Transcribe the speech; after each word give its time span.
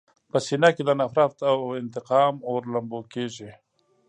په 0.31 0.37
سینه 0.45 0.69
کې 0.75 0.83
د 0.85 0.91
نفرت 1.01 1.37
او 1.51 1.57
انتقام 1.81 2.35
اور 2.49 2.61
لمبور 2.73 3.05
کېږي. 3.13 3.51